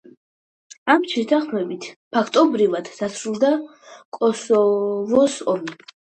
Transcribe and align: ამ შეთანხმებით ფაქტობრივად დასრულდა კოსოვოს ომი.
ამ 0.93 1.03
შეთანხმებით 1.11 1.85
ფაქტობრივად 2.17 2.91
დასრულდა 3.01 3.53
კოსოვოს 4.21 5.39
ომი. 5.57 5.81